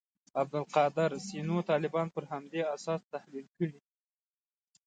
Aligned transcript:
عبدالقادر 0.41 1.11
سینو 1.27 1.57
طالبان 1.69 2.07
پر 2.15 2.23
همدې 2.33 2.61
اساس 2.75 3.01
تحلیل 3.13 3.47
کړي. 3.57 3.79